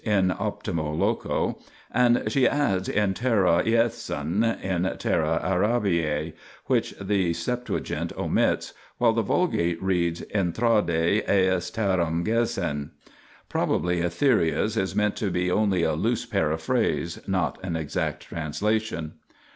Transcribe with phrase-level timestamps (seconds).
[0.03, 1.59] in Optimo loco),
[1.91, 6.33] and she adds in terra lessen, in terra Arabiae,
[6.65, 9.77] which the LXX omits, while the Vulg.
[9.79, 12.89] reads et trade eis terrain Gessen.
[13.47, 19.19] Probably Etheria's is meant to be only a loose paraphrase, not an exact transcription.